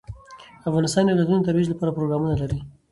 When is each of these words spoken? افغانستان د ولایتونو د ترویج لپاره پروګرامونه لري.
افغانستان 0.69 1.03
د 1.05 1.09
ولایتونو 1.11 1.39
د 1.41 1.45
ترویج 1.47 1.67
لپاره 1.69 1.95
پروګرامونه 1.97 2.35
لري. 2.41 2.59